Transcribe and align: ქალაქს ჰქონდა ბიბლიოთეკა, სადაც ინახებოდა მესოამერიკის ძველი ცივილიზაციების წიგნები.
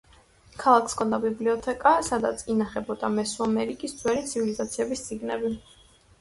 ქალაქს 0.61 0.95
ჰქონდა 0.95 1.19
ბიბლიოთეკა, 1.25 1.91
სადაც 2.07 2.41
ინახებოდა 2.53 3.11
მესოამერიკის 3.19 3.95
ძველი 4.01 4.25
ცივილიზაციების 4.33 5.05
წიგნები. 5.11 5.55